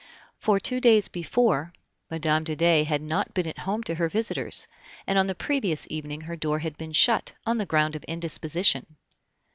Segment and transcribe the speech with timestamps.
[0.39, 1.73] For two days before
[2.09, 2.41] Mme.
[2.43, 4.67] de Dey had not been at home to her visitors,
[5.05, 8.95] and on the previous evening her door had been shut, on the ground of indisposition.